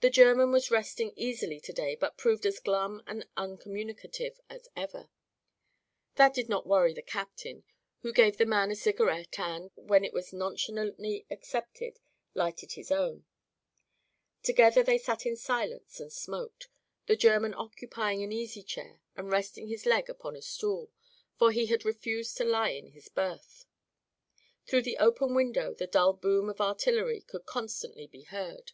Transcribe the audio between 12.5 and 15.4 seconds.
his own pipe. Together they sat in